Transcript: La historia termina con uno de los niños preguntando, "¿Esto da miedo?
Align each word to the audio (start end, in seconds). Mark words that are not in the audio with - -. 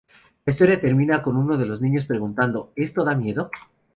La 0.47 0.51
historia 0.51 0.79
termina 0.79 1.21
con 1.21 1.37
uno 1.37 1.59
de 1.59 1.67
los 1.67 1.79
niños 1.79 2.05
preguntando, 2.05 2.73
"¿Esto 2.75 3.03
da 3.05 3.13
miedo? 3.13 3.51